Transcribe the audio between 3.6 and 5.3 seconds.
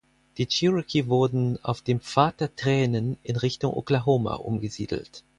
Oklahoma umgesiedelt.